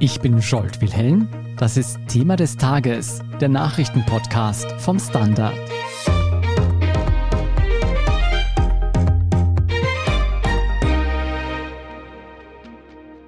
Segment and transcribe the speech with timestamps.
[0.00, 1.28] Ich bin Scholt Wilhelm.
[1.56, 5.54] Das ist Thema des Tages, der Nachrichtenpodcast vom Standard.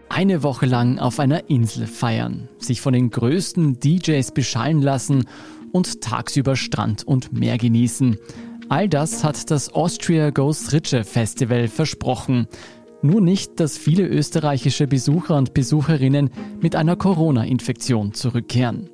[0.09, 5.25] Eine Woche lang auf einer Insel feiern, sich von den größten DJs beschallen lassen
[5.73, 8.19] und tagsüber Strand und Meer genießen.
[8.69, 12.49] All das hat das Austria Goes Ritsche Festival versprochen.
[13.03, 18.89] Nur nicht, dass viele österreichische Besucher und Besucherinnen mit einer Corona-Infektion zurückkehren.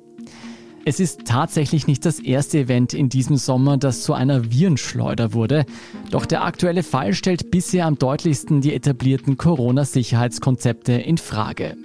[0.85, 5.65] Es ist tatsächlich nicht das erste Event in diesem Sommer, das zu einer Virenschleuder wurde.
[6.11, 11.77] Doch der aktuelle Fall stellt bisher am deutlichsten die etablierten Corona-Sicherheitskonzepte in Frage.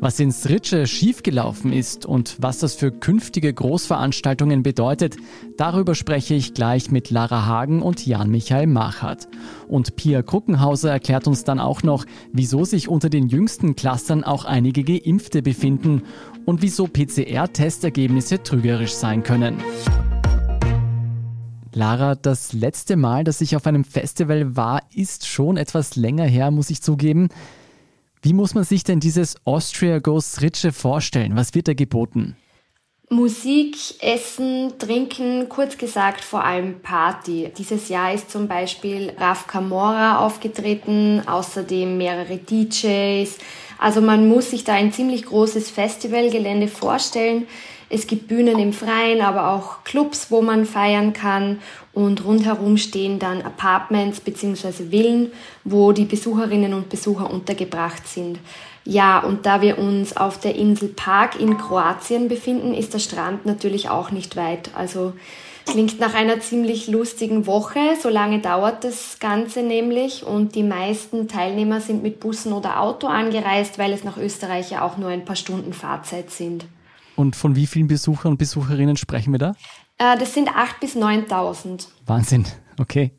[0.00, 5.16] Was in Sritsche schiefgelaufen ist und was das für künftige Großveranstaltungen bedeutet,
[5.56, 9.28] darüber spreche ich gleich mit Lara Hagen und Jan-Michael Machert.
[9.68, 14.44] Und Pia Kruckenhauser erklärt uns dann auch noch, wieso sich unter den jüngsten Clustern auch
[14.44, 16.02] einige Geimpfte befinden
[16.44, 19.56] und wieso PCR-Testergebnisse trügerisch sein können.
[21.74, 26.50] Lara, das letzte Mal, dass ich auf einem Festival war, ist schon etwas länger her,
[26.50, 27.28] muss ich zugeben.
[28.24, 31.34] Wie muss man sich denn dieses Austria Goes Ritsche vorstellen?
[31.34, 32.36] Was wird da geboten?
[33.12, 37.52] Musik, Essen, Trinken, kurz gesagt vor allem Party.
[37.58, 43.36] Dieses Jahr ist zum Beispiel Raf Camora aufgetreten, außerdem mehrere DJs.
[43.76, 47.46] Also man muss sich da ein ziemlich großes Festivalgelände vorstellen.
[47.90, 51.60] Es gibt Bühnen im Freien, aber auch Clubs, wo man feiern kann.
[51.92, 54.88] Und rundherum stehen dann Apartments bzw.
[54.88, 55.32] Villen,
[55.64, 58.38] wo die Besucherinnen und Besucher untergebracht sind.
[58.84, 63.46] Ja, und da wir uns auf der Insel Park in Kroatien befinden, ist der Strand
[63.46, 64.70] natürlich auch nicht weit.
[64.74, 65.12] Also
[65.66, 67.78] klingt nach einer ziemlich lustigen Woche.
[68.00, 70.24] So lange dauert das Ganze nämlich.
[70.24, 74.82] Und die meisten Teilnehmer sind mit Bussen oder Auto angereist, weil es nach Österreich ja
[74.82, 76.66] auch nur ein paar Stunden Fahrzeit sind.
[77.14, 79.54] Und von wie vielen Besuchern und Besucherinnen sprechen wir da?
[79.98, 81.86] Äh, das sind 8.000 bis 9.000.
[82.06, 82.46] Wahnsinn,
[82.82, 83.12] okay.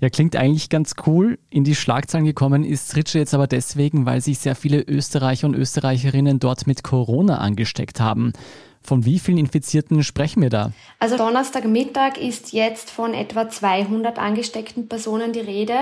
[0.00, 1.38] Ja, klingt eigentlich ganz cool.
[1.50, 5.54] In die Schlagzeilen gekommen ist Ritsche jetzt aber deswegen, weil sich sehr viele Österreicher und
[5.54, 8.32] Österreicherinnen dort mit Corona angesteckt haben.
[8.80, 10.72] Von wie vielen Infizierten sprechen wir da?
[10.98, 15.74] Also Donnerstagmittag ist jetzt von etwa 200 angesteckten Personen die Rede.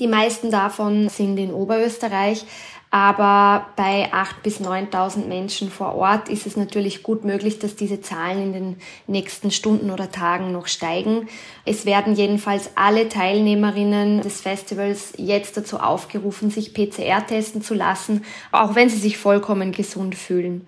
[0.00, 2.46] Die meisten davon sind in Oberösterreich,
[2.90, 8.00] aber bei 8.000 bis 9.000 Menschen vor Ort ist es natürlich gut möglich, dass diese
[8.00, 11.28] Zahlen in den nächsten Stunden oder Tagen noch steigen.
[11.64, 18.24] Es werden jedenfalls alle Teilnehmerinnen des Festivals jetzt dazu aufgerufen, sich PCR testen zu lassen,
[18.50, 20.66] auch wenn sie sich vollkommen gesund fühlen.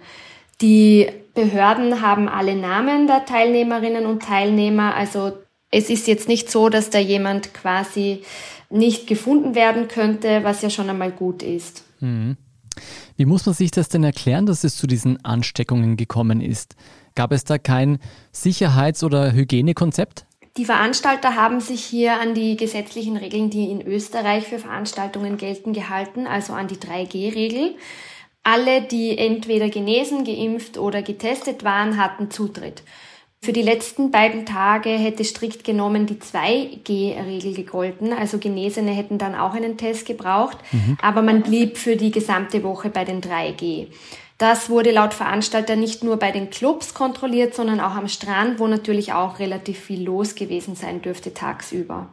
[0.60, 4.94] Die Behörden haben alle Namen der Teilnehmerinnen und Teilnehmer.
[4.94, 5.32] Also
[5.72, 8.22] es ist jetzt nicht so, dass da jemand quasi
[8.70, 11.82] nicht gefunden werden könnte, was ja schon einmal gut ist.
[11.98, 12.36] Mhm.
[13.16, 16.76] Wie muss man sich das denn erklären, dass es zu diesen Ansteckungen gekommen ist?
[17.14, 17.98] Gab es da kein
[18.32, 20.26] Sicherheits- oder Hygienekonzept?
[20.56, 25.72] Die Veranstalter haben sich hier an die gesetzlichen Regeln, die in Österreich für Veranstaltungen gelten,
[25.72, 27.76] gehalten, also an die 3G-Regel.
[28.42, 32.82] Alle, die entweder genesen, geimpft oder getestet waren, hatten Zutritt.
[33.44, 38.12] Für die letzten beiden Tage hätte strikt genommen die 2G-Regel gegolten.
[38.12, 40.58] Also Genesene hätten dann auch einen Test gebraucht.
[40.70, 40.96] Mhm.
[41.02, 43.88] Aber man blieb für die gesamte Woche bei den 3G.
[44.38, 48.68] Das wurde laut Veranstalter nicht nur bei den Clubs kontrolliert, sondern auch am Strand, wo
[48.68, 52.08] natürlich auch relativ viel los gewesen sein dürfte tagsüber.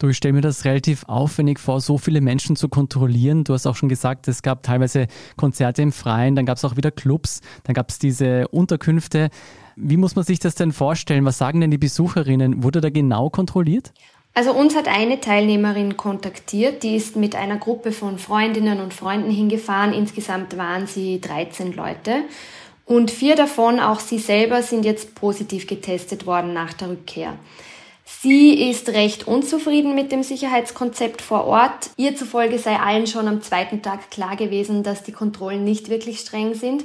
[0.00, 3.44] Du, ich stelle mir das relativ aufwendig vor, so viele Menschen zu kontrollieren.
[3.44, 5.06] Du hast auch schon gesagt, es gab teilweise
[5.36, 9.30] Konzerte im Freien, dann gab es auch wieder Clubs, dann gab es diese Unterkünfte.
[9.76, 11.26] Wie muss man sich das denn vorstellen?
[11.26, 12.62] Was sagen denn die Besucherinnen?
[12.62, 13.92] Wurde da genau kontrolliert?
[14.32, 19.30] Also uns hat eine Teilnehmerin kontaktiert, die ist mit einer Gruppe von Freundinnen und Freunden
[19.30, 19.92] hingefahren.
[19.92, 22.22] Insgesamt waren sie 13 Leute.
[22.86, 27.34] Und vier davon, auch sie selber, sind jetzt positiv getestet worden nach der Rückkehr.
[28.04, 31.90] Sie ist recht unzufrieden mit dem Sicherheitskonzept vor Ort.
[31.96, 36.20] Ihr zufolge sei allen schon am zweiten Tag klar gewesen, dass die Kontrollen nicht wirklich
[36.20, 36.84] streng sind.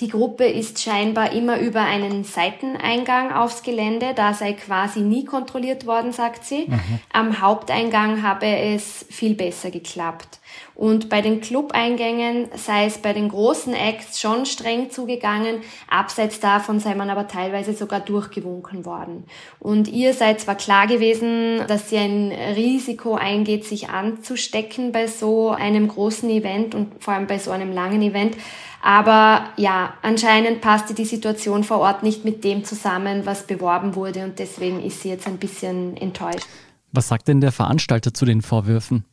[0.00, 5.86] Die Gruppe ist scheinbar immer über einen Seiteneingang aufs Gelände, da sei quasi nie kontrolliert
[5.86, 6.66] worden, sagt sie.
[6.68, 7.00] Mhm.
[7.14, 10.38] Am Haupteingang habe es viel besser geklappt.
[10.74, 15.60] Und bei den Club-Eingängen sei es bei den großen Acts schon streng zugegangen.
[15.88, 19.24] Abseits davon sei man aber teilweise sogar durchgewunken worden.
[19.58, 25.50] Und ihr seid zwar klar gewesen, dass sie ein Risiko eingeht, sich anzustecken bei so
[25.50, 28.36] einem großen Event und vor allem bei so einem langen Event.
[28.82, 34.24] Aber ja, anscheinend passte die Situation vor Ort nicht mit dem zusammen, was beworben wurde
[34.24, 36.46] und deswegen ist sie jetzt ein bisschen enttäuscht.
[36.92, 39.04] Was sagt denn der Veranstalter zu den Vorwürfen?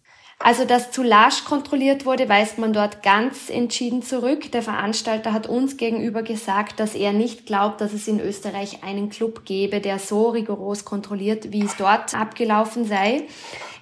[0.46, 4.52] Also, dass zu lasch kontrolliert wurde, weist man dort ganz entschieden zurück.
[4.52, 9.10] Der Veranstalter hat uns gegenüber gesagt, dass er nicht glaubt, dass es in Österreich einen
[9.10, 13.24] Club gäbe, der so rigoros kontrolliert, wie es dort abgelaufen sei.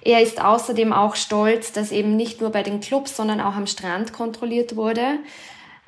[0.02, 3.66] Er ist außerdem auch stolz, dass eben nicht nur bei den Clubs, sondern auch am
[3.66, 5.18] Strand kontrolliert wurde.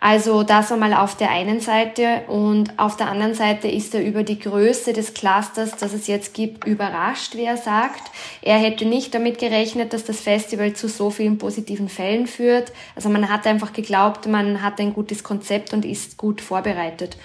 [0.06, 4.22] Also das einmal auf der einen Seite und auf der anderen Seite ist er über
[4.22, 8.10] die Größe des Clusters, das es jetzt gibt, überrascht, wie er sagt.
[8.42, 12.70] Er hätte nicht damit gerechnet, dass das Festival zu so vielen positiven Fällen führt.
[12.94, 17.16] Also man hat einfach geglaubt, man hat ein gutes Konzept und ist gut vorbereitet.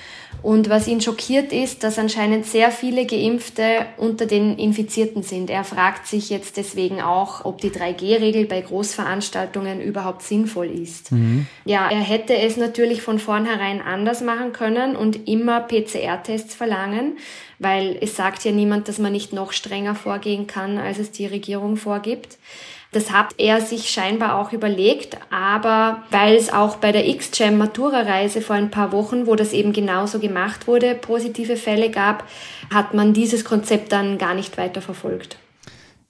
[0.41, 5.49] Und was ihn schockiert ist, dass anscheinend sehr viele Geimpfte unter den Infizierten sind.
[5.49, 11.11] Er fragt sich jetzt deswegen auch, ob die 3G-Regel bei Großveranstaltungen überhaupt sinnvoll ist.
[11.11, 11.45] Mhm.
[11.65, 17.17] Ja, er hätte es natürlich von vornherein anders machen können und immer PCR-Tests verlangen,
[17.59, 21.25] weil es sagt ja niemand, dass man nicht noch strenger vorgehen kann, als es die
[21.25, 22.37] Regierung vorgibt.
[22.91, 28.41] Das hat er sich scheinbar auch überlegt, aber weil es auch bei der X-Jam Matura-Reise
[28.41, 32.23] vor ein paar Wochen, wo das eben genauso gemacht wurde, positive Fälle gab,
[32.73, 35.37] hat man dieses Konzept dann gar nicht weiter verfolgt.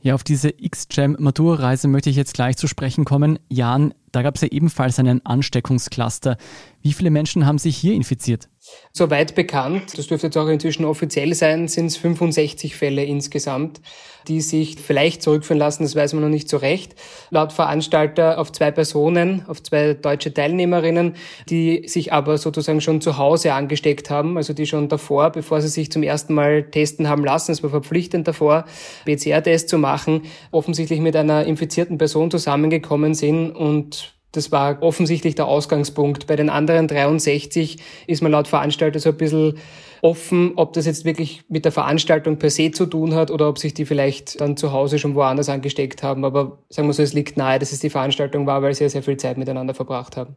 [0.02, 3.40] Ja, auf diese X-Jam Matura-Reise möchte ich jetzt gleich zu sprechen kommen.
[3.50, 6.38] Jan, da gab es ja ebenfalls einen Ansteckungscluster.
[6.82, 8.48] Wie viele Menschen haben sich hier infiziert?
[8.92, 13.82] Soweit bekannt, das dürfte jetzt auch inzwischen offiziell sein, sind es 65 Fälle insgesamt,
[14.28, 16.96] die sich vielleicht zurückführen lassen, das weiß man noch nicht so recht.
[17.30, 21.16] Laut Veranstalter auf zwei Personen, auf zwei deutsche Teilnehmerinnen,
[21.50, 25.70] die sich aber sozusagen schon zu Hause angesteckt haben, also die schon davor, bevor sie
[25.70, 28.66] sich zum ersten Mal testen haben lassen, es war verpflichtend davor,
[29.06, 35.48] PCR-Test zu machen, offensichtlich mit einer infizierten Person zusammengekommen sind und das war offensichtlich der
[35.48, 36.28] Ausgangspunkt.
[36.28, 37.78] Bei den anderen 63
[38.08, 39.58] ist man laut Veranstalter so ein bisschen
[40.02, 43.58] offen, ob das jetzt wirklich mit der Veranstaltung per se zu tun hat oder ob
[43.58, 46.24] sich die vielleicht dann zu Hause schon woanders angesteckt haben.
[46.26, 48.90] Aber sagen wir so, es liegt nahe, dass es die Veranstaltung war, weil sie ja
[48.90, 50.36] sehr viel Zeit miteinander verbracht haben.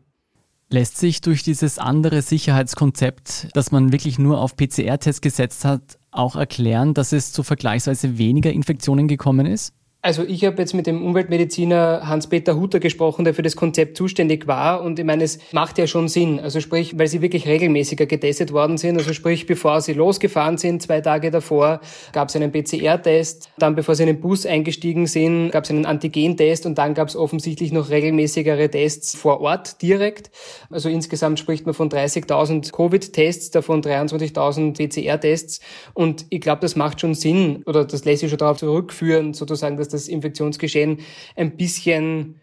[0.71, 6.35] Lässt sich durch dieses andere Sicherheitskonzept, das man wirklich nur auf PCR-Tests gesetzt hat, auch
[6.35, 9.75] erklären, dass es zu vergleichsweise weniger Infektionen gekommen ist?
[10.05, 14.49] Also ich habe jetzt mit dem Umweltmediziner Hans-Peter Hutter gesprochen, der für das Konzept zuständig
[14.49, 14.83] war.
[14.83, 16.41] Und ich meine, es macht ja schon Sinn.
[16.41, 18.99] Also sprich, weil sie wirklich regelmäßiger getestet worden sind.
[18.99, 21.81] Also sprich, bevor sie losgefahren sind, zwei Tage davor,
[22.13, 23.51] gab es einen PCR-Test.
[23.59, 26.67] Dann, bevor sie in den Bus eingestiegen sind, gab es einen Antigen-Test.
[26.67, 30.33] Und dann gab es offensichtlich noch regelmäßigere Tests vor Ort direkt.
[30.69, 35.61] Also insgesamt spricht man von 30.000 Covid-Tests, davon 23.000 PCR-Tests.
[35.95, 39.77] Und ich glaube, das macht schon Sinn, oder das lässt sich schon darauf zurückführen, sozusagen,
[39.77, 40.99] dass das Infektionsgeschehen
[41.37, 42.41] ein bisschen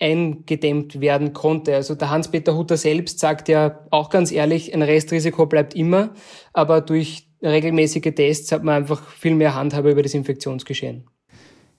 [0.00, 1.74] eingedämmt werden konnte.
[1.74, 6.14] Also der Hans-Peter Hutter selbst sagt ja auch ganz ehrlich, ein Restrisiko bleibt immer,
[6.52, 11.06] aber durch regelmäßige Tests hat man einfach viel mehr Handhabe über das Infektionsgeschehen.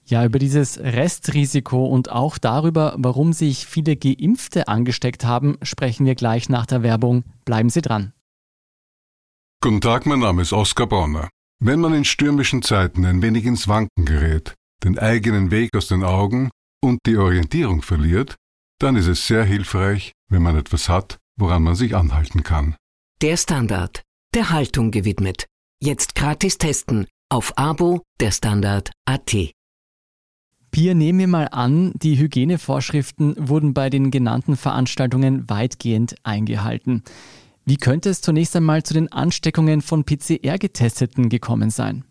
[0.04, 6.16] Ja, über dieses Restrisiko und auch darüber, warum sich viele Geimpfte angesteckt haben, sprechen wir
[6.16, 7.24] gleich nach der Werbung.
[7.44, 8.12] Bleiben Sie dran.
[9.60, 11.28] Guten Tag, mein Name ist Oskar Bonner.
[11.60, 16.04] Wenn man in stürmischen Zeiten ein wenig ins Wanken gerät, den eigenen Weg aus den
[16.04, 16.50] Augen
[16.82, 18.36] und die Orientierung verliert,
[18.78, 22.74] dann ist es sehr hilfreich, wenn man etwas hat, woran man sich anhalten kann.
[23.20, 24.02] Der Standard,
[24.34, 25.46] der Haltung gewidmet.
[25.80, 29.52] Jetzt gratis testen auf Abo der Standard AT.
[30.70, 37.02] Pia, nehmen wir mal an, die Hygienevorschriften wurden bei den genannten Veranstaltungen weitgehend eingehalten.
[37.64, 42.04] Wie könnte es zunächst einmal zu den Ansteckungen von PCR-Getesteten gekommen sein?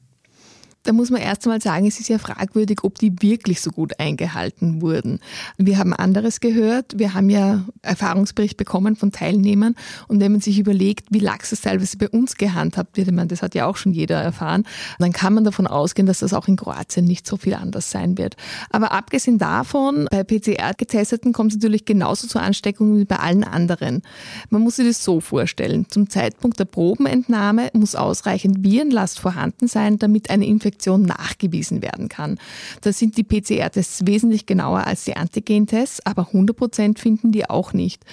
[0.84, 4.00] Da muss man erst einmal sagen, es ist ja fragwürdig, ob die wirklich so gut
[4.00, 5.20] eingehalten wurden.
[5.58, 6.98] Wir haben anderes gehört.
[6.98, 9.76] Wir haben ja Erfahrungsbericht bekommen von Teilnehmern.
[10.08, 13.28] Und wenn man sich überlegt, wie lax es teilweise bei uns gehandhabt wird, ich meine,
[13.28, 14.66] das hat ja auch schon jeder erfahren,
[14.98, 18.18] dann kann man davon ausgehen, dass das auch in Kroatien nicht so viel anders sein
[18.18, 18.36] wird.
[18.72, 24.02] Aber abgesehen davon, bei PCR-Getesteten kommt es natürlich genauso zur Ansteckung wie bei allen anderen.
[24.50, 25.86] Man muss sich das so vorstellen.
[25.90, 32.08] Zum Zeitpunkt der Probenentnahme muss ausreichend Virenlast vorhanden sein, damit eine Infektion Infektion nachgewiesen werden
[32.08, 32.40] kann.
[32.82, 37.74] Da sind die PCR-Tests wesentlich genauer als die Antigen-Tests, aber 100 Prozent finden die auch
[37.74, 38.04] nicht.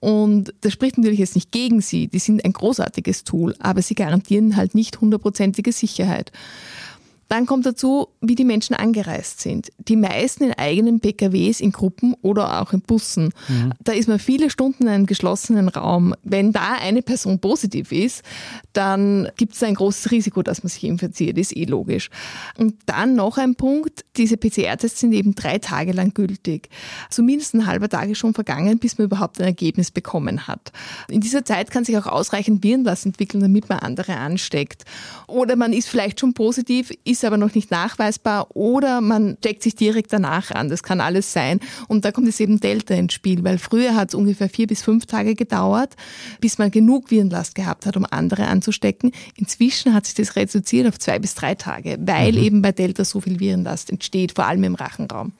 [0.00, 2.08] Und das spricht natürlich jetzt nicht gegen sie.
[2.08, 6.32] Die sind ein großartiges Tool, aber sie garantieren halt nicht hundertprozentige Sicherheit.
[7.32, 9.72] Dann kommt dazu, wie die Menschen angereist sind.
[9.78, 13.32] Die meisten in eigenen PKWs, in Gruppen oder auch in Bussen.
[13.48, 13.72] Mhm.
[13.82, 16.14] Da ist man viele Stunden in einem geschlossenen Raum.
[16.24, 18.22] Wenn da eine Person positiv ist,
[18.74, 22.10] dann gibt es ein großes Risiko, dass man sich infiziert, ist eh logisch.
[22.58, 26.68] Und dann noch ein Punkt, diese PCR-Tests sind eben drei Tage lang gültig.
[27.08, 30.70] Zumindest ein halber Tag ist schon vergangen, bis man überhaupt ein Ergebnis bekommen hat.
[31.08, 34.84] In dieser Zeit kann sich auch ausreichend Virenlast entwickeln, damit man andere ansteckt.
[35.28, 39.62] Oder man ist vielleicht schon positiv, ist ist aber noch nicht nachweisbar oder man steckt
[39.62, 40.68] sich direkt danach an.
[40.68, 41.60] Das kann alles sein.
[41.86, 44.82] Und da kommt es eben Delta ins Spiel, weil früher hat es ungefähr vier bis
[44.82, 45.94] fünf Tage gedauert,
[46.40, 49.12] bis man genug Virenlast gehabt hat, um andere anzustecken.
[49.36, 52.38] Inzwischen hat sich das reduziert auf zwei bis drei Tage, weil mhm.
[52.38, 55.32] eben bei Delta so viel Virenlast entsteht, vor allem im Rachenraum.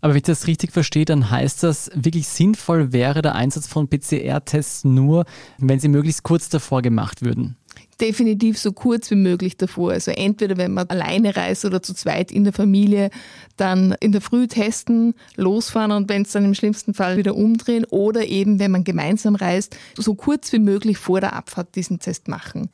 [0.00, 3.88] Aber wenn ich das richtig verstehe, dann heißt das, wirklich sinnvoll wäre der Einsatz von
[3.88, 5.24] PCR-Tests nur,
[5.56, 7.56] wenn sie möglichst kurz davor gemacht würden
[8.00, 9.92] definitiv so kurz wie möglich davor.
[9.92, 13.10] Also entweder wenn man alleine reist oder zu zweit in der Familie,
[13.56, 17.84] dann in der Früh testen, losfahren und wenn es dann im schlimmsten Fall wieder umdrehen
[17.84, 22.28] oder eben wenn man gemeinsam reist, so kurz wie möglich vor der Abfahrt diesen Test
[22.28, 22.70] machen.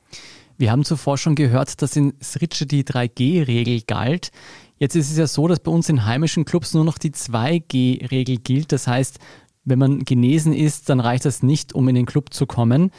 [0.58, 4.30] Wir haben zuvor schon gehört, dass in Sritsche die 3G-Regel galt.
[4.76, 8.38] Jetzt ist es ja so, dass bei uns in heimischen Clubs nur noch die 2G-Regel
[8.38, 8.72] gilt.
[8.72, 9.18] Das heißt,
[9.64, 12.90] wenn man genesen ist, dann reicht das nicht, um in den Club zu kommen.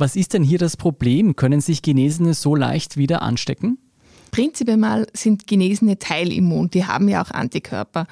[0.00, 1.34] Was ist denn hier das Problem?
[1.34, 3.78] Können sich Genesene so leicht wieder anstecken?
[4.30, 8.06] Prinzipiell mal sind Genesene teilimmun, die haben ja auch Antikörper.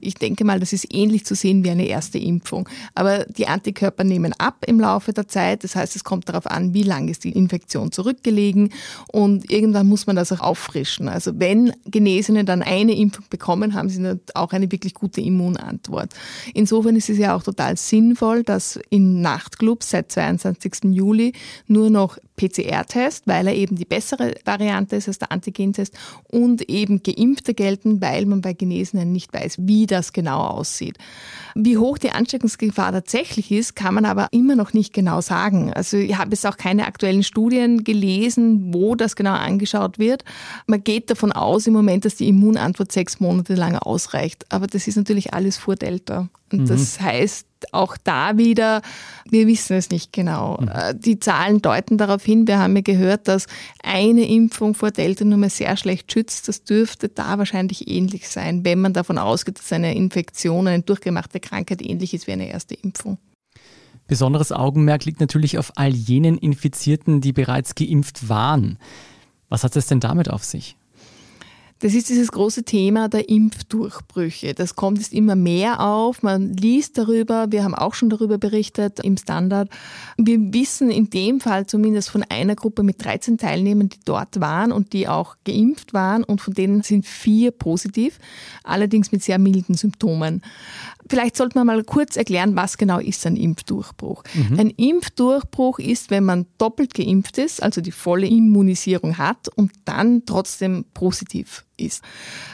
[0.00, 2.68] Ich denke mal, das ist ähnlich zu sehen wie eine erste Impfung.
[2.94, 5.64] Aber die Antikörper nehmen ab im Laufe der Zeit.
[5.64, 8.70] Das heißt, es kommt darauf an, wie lange ist die Infektion zurückgelegen
[9.12, 11.08] und irgendwann muss man das auch auffrischen.
[11.08, 16.12] Also wenn Genesene dann eine Impfung bekommen, haben sie auch eine wirklich gute Immunantwort.
[16.52, 20.92] Insofern ist es ja auch total sinnvoll, dass in Nachtclubs seit 22.
[20.92, 21.32] Juli
[21.66, 25.30] nur noch PCR-Test, weil er eben die bessere Variante ist als der
[25.62, 25.94] Antigentest
[26.28, 30.98] und eben Geimpfte gelten, weil man bei Genesenen nicht weiß, wie das genau aussieht.
[31.54, 35.72] Wie hoch die Ansteckungsgefahr tatsächlich ist, kann man aber immer noch nicht genau sagen.
[35.72, 40.24] Also ich habe jetzt auch keine aktuellen Studien gelesen, wo das genau angeschaut wird.
[40.66, 44.46] Man geht davon aus im Moment, dass die Immunantwort sechs Monate lang ausreicht.
[44.50, 46.28] Aber das ist natürlich alles vor Delta.
[46.50, 46.66] Und mhm.
[46.66, 48.82] das heißt, auch da wieder,
[49.28, 50.58] wir wissen es nicht genau.
[50.60, 50.68] Mhm.
[50.68, 53.46] Äh, die Zahlen deuten darauf hin, wir haben ja gehört, dass
[53.82, 56.48] eine Impfung vor Delta nur mehr sehr schlecht schützt.
[56.48, 61.40] Das dürfte da wahrscheinlich ähnlich sein, wenn man davon ausgeht, dass eine Infektion, eine durchgemachte
[61.40, 63.18] Krankheit ähnlich ist wie eine erste Impfung.
[64.06, 68.78] Besonderes Augenmerk liegt natürlich auf all jenen Infizierten, die bereits geimpft waren.
[69.48, 70.76] Was hat es denn damit auf sich?
[71.82, 74.54] Das ist dieses große Thema der Impfdurchbrüche.
[74.54, 76.22] Das kommt jetzt immer mehr auf.
[76.22, 77.50] Man liest darüber.
[77.50, 79.68] Wir haben auch schon darüber berichtet im Standard.
[80.16, 84.70] Wir wissen in dem Fall zumindest von einer Gruppe mit 13 Teilnehmern, die dort waren
[84.70, 86.22] und die auch geimpft waren.
[86.22, 88.20] Und von denen sind vier positiv,
[88.62, 90.42] allerdings mit sehr milden Symptomen.
[91.10, 94.22] Vielleicht sollte man mal kurz erklären, was genau ist ein Impfdurchbruch.
[94.34, 94.60] Mhm.
[94.60, 100.24] Ein Impfdurchbruch ist, wenn man doppelt geimpft ist, also die volle Immunisierung hat und dann
[100.26, 102.02] trotzdem positiv ist.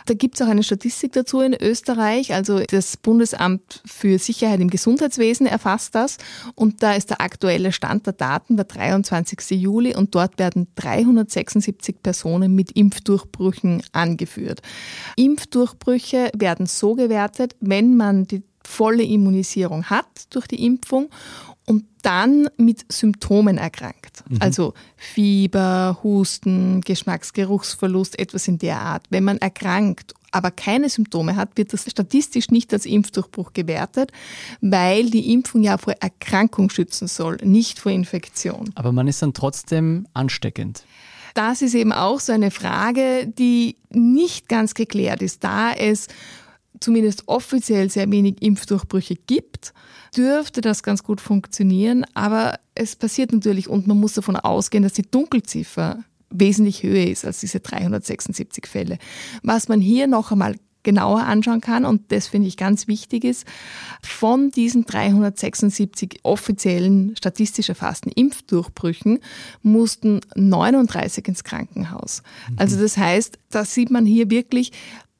[0.06, 2.35] Da gibt es auch eine Statistik dazu in Österreich.
[2.35, 6.18] Also das Bundesamt für Sicherheit im Gesundheitswesen erfasst das.
[6.54, 9.50] Und da ist der aktuelle Stand der Daten der 23.
[9.50, 14.61] Juli und dort werden 376 Personen mit Impfdurchbrüchen angeführt.
[15.16, 21.08] Impfdurchbrüche werden so gewertet, wenn man die volle Immunisierung hat durch die Impfung
[21.69, 24.25] und dann mit Symptomen erkrankt.
[24.29, 24.39] Mhm.
[24.41, 29.05] Also Fieber, Husten, Geschmacksgeruchsverlust, etwas in der Art.
[29.11, 34.13] Wenn man erkrankt, aber keine Symptome hat, wird das statistisch nicht als Impfdurchbruch gewertet,
[34.61, 38.71] weil die Impfung ja vor Erkrankung schützen soll, nicht vor Infektion.
[38.75, 40.85] Aber man ist dann trotzdem ansteckend.
[41.35, 46.09] Das ist eben auch so eine Frage, die nicht ganz geklärt ist, da es
[46.80, 49.73] zumindest offiziell sehr wenig Impfdurchbrüche gibt,
[50.16, 52.04] dürfte das ganz gut funktionieren.
[52.14, 57.25] Aber es passiert natürlich und man muss davon ausgehen, dass die Dunkelziffer wesentlich höher ist
[57.25, 58.99] als diese 376 Fälle.
[59.42, 63.47] Was man hier noch einmal genauer anschauen kann und das finde ich ganz wichtig ist,
[64.00, 69.18] von diesen 376 offiziellen statistisch erfassten Impfdurchbrüchen
[69.62, 72.23] mussten 39 ins Krankenhaus.
[72.56, 74.73] Also das heißt, da sieht man hier wirklich,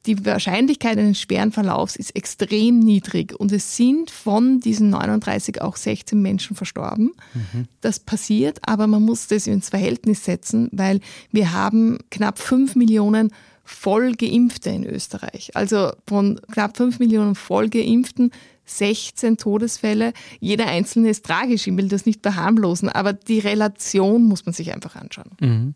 [0.09, 5.77] die Wahrscheinlichkeit eines schweren Verlaufs ist extrem niedrig und es sind von diesen 39 auch
[5.77, 7.13] 16 Menschen verstorben.
[7.35, 7.67] Mhm.
[7.83, 11.01] Das passiert, aber man muss das ins Verhältnis setzen, weil
[11.31, 13.33] wir haben knapp 5 Millionen
[13.65, 15.51] voll Geimpfte in Österreich.
[15.55, 18.31] Also von knapp 5 Millionen voll Geimpften
[18.65, 20.15] 16 Todesfälle.
[20.41, 24.73] Jeder einzelne ist tragisch, ich will das nicht verharmlosen, aber die Relation muss man sich
[24.73, 25.33] einfach anschauen.
[25.41, 25.75] Mhm.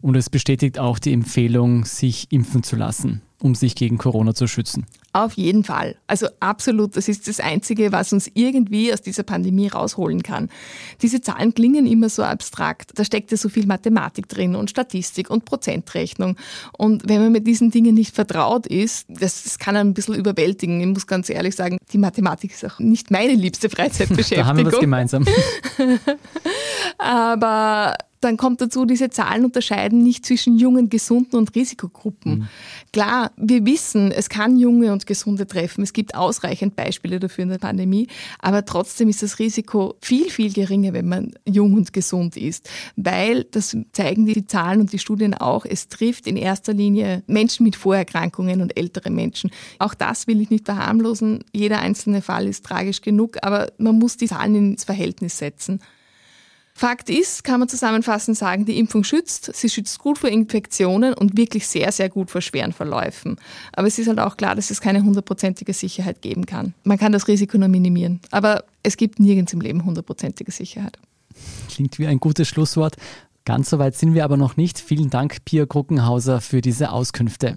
[0.00, 4.46] Und es bestätigt auch die Empfehlung, sich impfen zu lassen, um sich gegen Corona zu
[4.46, 4.86] schützen.
[5.12, 5.96] Auf jeden Fall.
[6.06, 10.50] Also absolut, das ist das Einzige, was uns irgendwie aus dieser Pandemie rausholen kann.
[11.02, 12.92] Diese Zahlen klingen immer so abstrakt.
[12.94, 16.36] Da steckt ja so viel Mathematik drin und Statistik und Prozentrechnung.
[16.76, 20.14] Und wenn man mit diesen Dingen nicht vertraut ist, das, das kann einen ein bisschen
[20.14, 20.80] überwältigen.
[20.80, 24.44] Ich muss ganz ehrlich sagen, die Mathematik ist auch nicht meine liebste Freizeitbeschäftigung.
[24.44, 25.24] da haben wir was gemeinsam.
[26.98, 32.38] Aber Dann kommt dazu, diese Zahlen unterscheiden nicht zwischen jungen, gesunden und Risikogruppen.
[32.38, 32.48] Mhm.
[32.92, 35.82] Klar, wir wissen, es kann junge und gesunde treffen.
[35.82, 38.08] Es gibt ausreichend Beispiele dafür in der Pandemie.
[38.40, 42.68] Aber trotzdem ist das Risiko viel, viel geringer, wenn man jung und gesund ist.
[42.96, 47.64] Weil, das zeigen die Zahlen und die Studien auch, es trifft in erster Linie Menschen
[47.64, 49.50] mit Vorerkrankungen und ältere Menschen.
[49.78, 51.44] Auch das will ich nicht verharmlosen.
[51.52, 55.80] Jeder einzelne Fall ist tragisch genug, aber man muss die Zahlen ins Verhältnis setzen.
[56.78, 59.50] Fakt ist, kann man zusammenfassend sagen, die Impfung schützt.
[59.52, 63.34] Sie schützt gut vor Infektionen und wirklich sehr, sehr gut vor schweren Verläufen.
[63.72, 66.74] Aber es ist halt auch klar, dass es keine hundertprozentige Sicherheit geben kann.
[66.84, 68.20] Man kann das Risiko nur minimieren.
[68.30, 70.96] Aber es gibt nirgends im Leben hundertprozentige Sicherheit.
[71.68, 72.94] Klingt wie ein gutes Schlusswort.
[73.44, 74.78] Ganz so weit sind wir aber noch nicht.
[74.78, 77.56] Vielen Dank, Pia Kruckenhauser, für diese Auskünfte.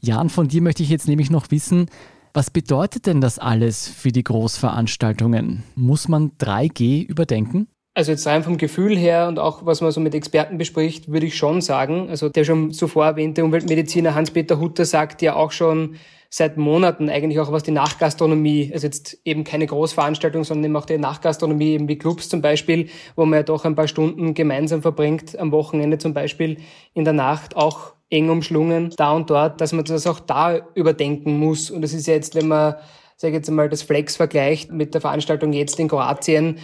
[0.00, 1.86] Jan, von dir möchte ich jetzt nämlich noch wissen,
[2.34, 5.62] was bedeutet denn das alles für die Großveranstaltungen?
[5.76, 7.68] Muss man 3G überdenken?
[7.98, 11.26] Also jetzt rein vom Gefühl her und auch was man so mit Experten bespricht, würde
[11.26, 12.08] ich schon sagen.
[12.08, 15.96] Also der schon zuvor erwähnte Umweltmediziner Hans-Peter Hutter sagt ja auch schon
[16.30, 20.86] seit Monaten eigentlich auch was die Nachgastronomie, also jetzt eben keine Großveranstaltung, sondern eben auch
[20.86, 24.80] die Nachgastronomie, eben wie Clubs zum Beispiel, wo man ja doch ein paar Stunden gemeinsam
[24.80, 26.58] verbringt, am Wochenende zum Beispiel
[26.94, 31.40] in der Nacht auch eng umschlungen, da und dort, dass man das auch da überdenken
[31.40, 31.68] muss.
[31.68, 32.76] Und das ist ja jetzt, wenn man,
[33.16, 36.58] sage ich jetzt einmal, das Flex vergleicht mit der Veranstaltung jetzt in Kroatien,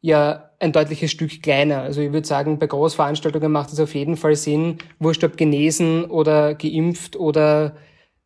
[0.00, 1.82] ja ein deutliches Stück kleiner.
[1.82, 6.04] Also ich würde sagen, bei Großveranstaltungen macht es auf jeden Fall Sinn, wurscht ob genesen
[6.06, 7.76] oder geimpft oder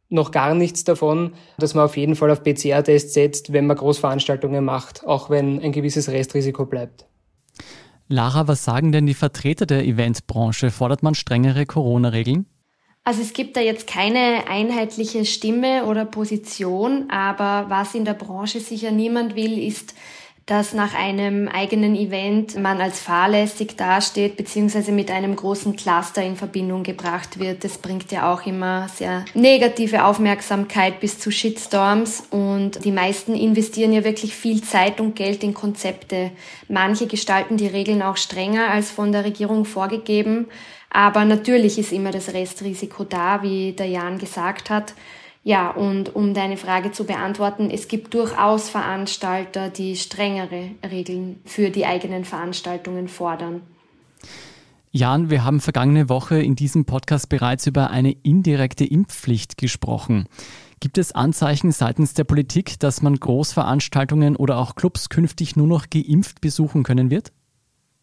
[0.08, 4.64] noch gar nichts davon, dass man auf jeden Fall auf PCR-Tests setzt, wenn man Großveranstaltungen
[4.64, 7.06] macht, auch wenn ein gewisses Restrisiko bleibt.
[8.08, 10.72] Lara, was sagen denn die Vertreter der Eventbranche?
[10.72, 12.46] Fordert man strengere Corona-Regeln?
[13.04, 18.60] Also es gibt da jetzt keine einheitliche Stimme oder Position, aber was in der Branche
[18.60, 19.94] sicher niemand will, ist
[20.50, 26.34] dass nach einem eigenen Event man als fahrlässig dasteht, beziehungsweise mit einem großen Cluster in
[26.34, 27.62] Verbindung gebracht wird.
[27.62, 33.92] Das bringt ja auch immer sehr negative Aufmerksamkeit bis zu Shitstorms und die meisten investieren
[33.92, 36.32] ja wirklich viel Zeit und Geld in Konzepte.
[36.66, 40.48] Manche gestalten die Regeln auch strenger als von der Regierung vorgegeben.
[40.92, 44.94] Aber natürlich ist immer das Restrisiko da, wie der Jan gesagt hat.
[45.42, 51.70] Ja, und um deine Frage zu beantworten, es gibt durchaus Veranstalter, die strengere Regeln für
[51.70, 53.62] die eigenen Veranstaltungen fordern.
[54.92, 60.26] Jan, wir haben vergangene Woche in diesem Podcast bereits über eine indirekte Impfpflicht gesprochen.
[60.80, 65.90] Gibt es Anzeichen seitens der Politik, dass man Großveranstaltungen oder auch Clubs künftig nur noch
[65.90, 67.32] geimpft besuchen können wird?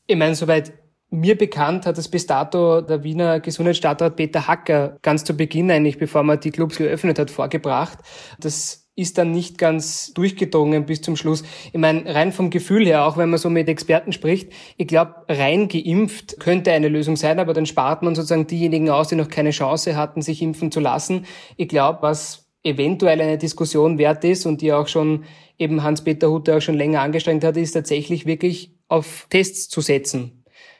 [0.07, 0.71] Ich meine, soweit
[1.09, 5.97] mir bekannt hat es bis dato der Wiener Gesundheitsstadtrat Peter Hacker ganz zu Beginn eigentlich,
[5.97, 7.99] bevor man die Clubs geöffnet hat, vorgebracht.
[8.39, 11.43] Das ist dann nicht ganz durchgedrungen bis zum Schluss.
[11.71, 15.13] Ich meine, rein vom Gefühl her, auch wenn man so mit Experten spricht, ich glaube,
[15.29, 19.29] rein geimpft könnte eine Lösung sein, aber dann spart man sozusagen diejenigen aus, die noch
[19.29, 21.25] keine Chance hatten, sich impfen zu lassen.
[21.57, 25.25] Ich glaube, was eventuell eine Diskussion wert ist und die auch schon
[25.59, 30.36] eben Hans-Peter Hutter auch schon länger angestrengt hat, ist tatsächlich wirklich auf Tests zu setzen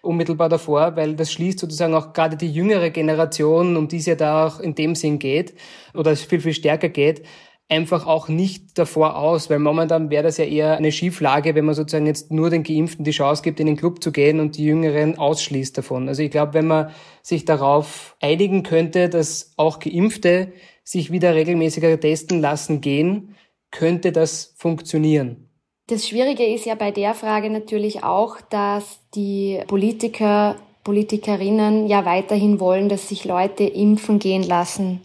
[0.08, 4.16] unmittelbar davor, weil das schließt sozusagen auch gerade die jüngere Generation, um die es ja
[4.16, 5.54] da auch in dem Sinn geht,
[5.94, 7.24] oder es viel, viel stärker geht,
[7.70, 11.76] einfach auch nicht davor aus, weil momentan wäre das ja eher eine Schieflage, wenn man
[11.76, 14.66] sozusagen jetzt nur den Geimpften die Chance gibt, in den Club zu gehen und die
[14.66, 16.08] Jüngeren ausschließt davon.
[16.08, 16.92] Also ich glaube, wenn man
[17.22, 23.36] sich darauf einigen könnte, dass auch Geimpfte sich wieder regelmäßiger testen lassen gehen,
[23.72, 25.47] könnte das funktionieren.
[25.90, 32.60] Das Schwierige ist ja bei der Frage natürlich auch, dass die Politiker, Politikerinnen ja weiterhin
[32.60, 35.00] wollen, dass sich Leute impfen gehen lassen,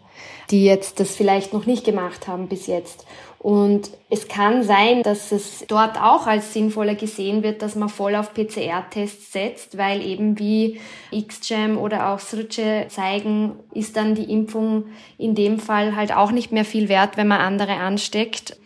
[0.51, 3.07] die jetzt das vielleicht noch nicht gemacht haben bis jetzt.
[3.39, 8.17] Und es kann sein, dass es dort auch als sinnvoller gesehen wird, dass man voll
[8.17, 10.81] auf PCR-Tests setzt, weil eben wie
[11.13, 16.51] XGEM oder auch Srce zeigen, ist dann die Impfung in dem Fall halt auch nicht
[16.51, 18.57] mehr viel wert, wenn man andere ansteckt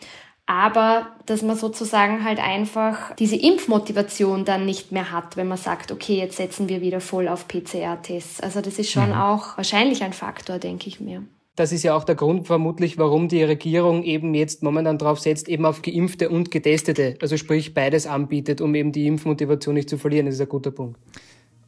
[0.46, 5.90] aber dass man sozusagen halt einfach diese Impfmotivation dann nicht mehr hat, wenn man sagt,
[5.90, 8.40] okay, jetzt setzen wir wieder voll auf PCR-Tests.
[8.40, 9.16] Also das ist schon mhm.
[9.16, 11.24] auch wahrscheinlich ein Faktor, denke ich mir.
[11.56, 15.48] Das ist ja auch der Grund vermutlich, warum die Regierung eben jetzt momentan drauf setzt,
[15.48, 19.96] eben auf Geimpfte und Getestete, also sprich beides anbietet, um eben die Impfmotivation nicht zu
[19.96, 20.26] verlieren.
[20.26, 21.00] Das ist ein guter Punkt.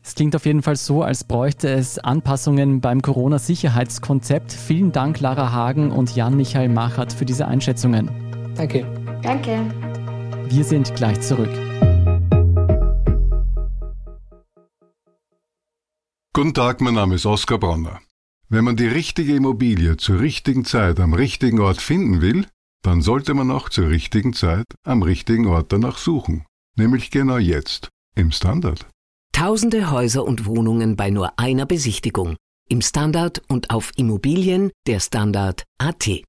[0.05, 4.53] Es klingt auf jeden Fall so, als bräuchte es Anpassungen beim Corona-Sicherheitskonzept.
[4.53, 8.28] Vielen Dank, Lara Hagen und Jan-Michael Machert, für diese Einschätzungen.
[8.59, 8.85] Danke.
[9.23, 9.73] Danke.
[10.49, 11.53] Wir sind gleich zurück.
[16.35, 18.01] Guten Tag, mein Name ist Oskar Bronner.
[18.49, 22.47] Wenn man die richtige Immobilie zur richtigen Zeit am richtigen Ort finden will,
[22.83, 26.45] dann sollte man auch zur richtigen Zeit am richtigen Ort danach suchen.
[26.77, 28.89] Nämlich genau jetzt, im Standard.
[29.33, 32.35] Tausende Häuser und Wohnungen bei nur einer Besichtigung.
[32.69, 36.25] Im Standard und auf Immobilien der Standard AT.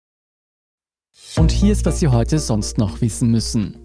[1.37, 3.75] Und hier ist, was Sie heute sonst noch wissen müssen.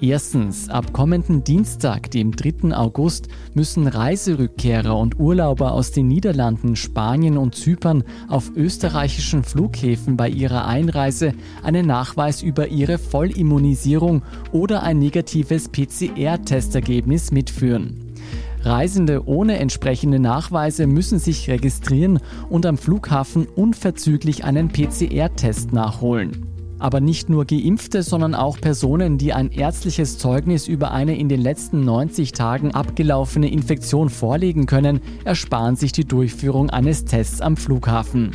[0.00, 2.76] Erstens, ab kommenden Dienstag, dem 3.
[2.76, 10.28] August, müssen Reiserückkehrer und Urlauber aus den Niederlanden, Spanien und Zypern auf österreichischen Flughäfen bei
[10.28, 11.32] ihrer Einreise
[11.62, 18.14] einen Nachweis über ihre Vollimmunisierung oder ein negatives PCR-Testergebnis mitführen.
[18.62, 26.53] Reisende ohne entsprechende Nachweise müssen sich registrieren und am Flughafen unverzüglich einen PCR-Test nachholen.
[26.78, 31.40] Aber nicht nur Geimpfte, sondern auch Personen, die ein ärztliches Zeugnis über eine in den
[31.40, 38.32] letzten 90 Tagen abgelaufene Infektion vorlegen können, ersparen sich die Durchführung eines Tests am Flughafen.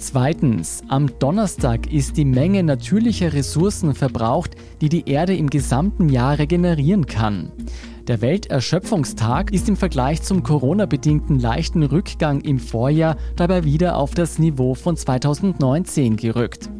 [0.00, 6.38] Zweitens, am Donnerstag ist die Menge natürlicher Ressourcen verbraucht, die die Erde im gesamten Jahr
[6.38, 7.52] regenerieren kann.
[8.08, 14.38] Der Welterschöpfungstag ist im Vergleich zum Corona-bedingten leichten Rückgang im Vorjahr dabei wieder auf das
[14.38, 16.70] Niveau von 2019 gerückt.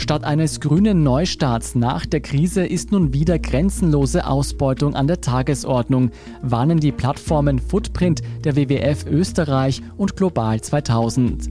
[0.00, 6.10] Statt eines grünen Neustarts nach der Krise ist nun wieder grenzenlose Ausbeutung an der Tagesordnung,
[6.40, 11.50] warnen die Plattformen Footprint der WWF Österreich und Global 2000.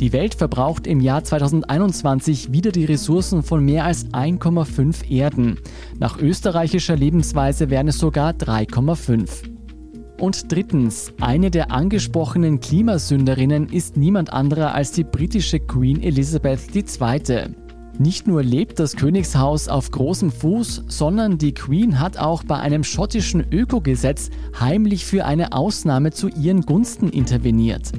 [0.00, 5.58] Die Welt verbraucht im Jahr 2021 wieder die Ressourcen von mehr als 1,5 Erden.
[6.00, 9.28] Nach österreichischer Lebensweise wären es sogar 3,5.
[10.18, 17.54] Und drittens, eine der angesprochenen Klimasünderinnen ist niemand anderer als die britische Queen Elizabeth II.
[17.98, 22.84] Nicht nur lebt das Königshaus auf großem Fuß, sondern die Queen hat auch bei einem
[22.84, 27.92] schottischen Ökogesetz heimlich für eine Ausnahme zu ihren Gunsten interveniert.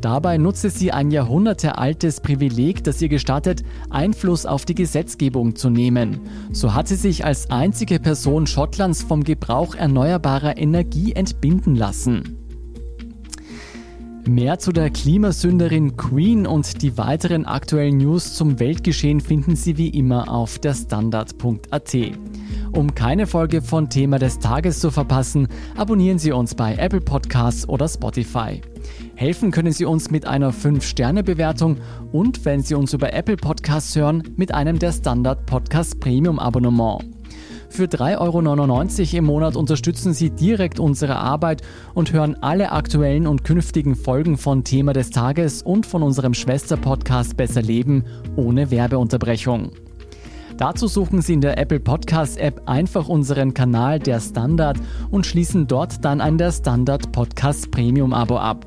[0.00, 6.20] Dabei nutze sie ein jahrhundertealtes Privileg, das ihr gestattet, Einfluss auf die Gesetzgebung zu nehmen.
[6.52, 12.37] So hat sie sich als einzige Person Schottlands vom Gebrauch erneuerbarer Energie entbinden lassen.
[14.28, 19.88] Mehr zu der Klimasünderin Queen und die weiteren aktuellen News zum Weltgeschehen finden Sie wie
[19.88, 21.96] immer auf der Standard.at.
[22.72, 27.66] Um keine Folge von Thema des Tages zu verpassen, abonnieren Sie uns bei Apple Podcasts
[27.70, 28.60] oder Spotify.
[29.14, 31.78] Helfen können Sie uns mit einer 5-Sterne-Bewertung
[32.12, 37.02] und, wenn Sie uns über Apple Podcasts hören, mit einem der Standard Podcast Premium Abonnement.
[37.68, 38.18] Für 3,99
[39.12, 41.62] Euro im Monat unterstützen Sie direkt unsere Arbeit
[41.94, 47.36] und hören alle aktuellen und künftigen Folgen von Thema des Tages und von unserem Schwester-Podcast
[47.36, 48.04] Besser Leben
[48.36, 49.70] ohne Werbeunterbrechung.
[50.58, 54.76] Dazu suchen Sie in der Apple Podcast App einfach unseren Kanal Der Standard
[55.08, 58.66] und schließen dort dann ein Der Standard Podcast Premium Abo ab.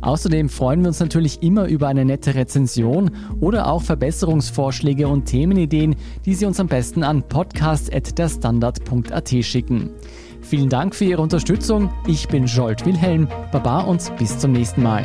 [0.00, 5.94] Außerdem freuen wir uns natürlich immer über eine nette Rezension oder auch Verbesserungsvorschläge und Themenideen,
[6.24, 9.90] die Sie uns am besten an podcast.derstandard.at schicken.
[10.40, 11.92] Vielen Dank für Ihre Unterstützung.
[12.06, 13.28] Ich bin Jolt Wilhelm.
[13.52, 15.04] Baba und bis zum nächsten Mal.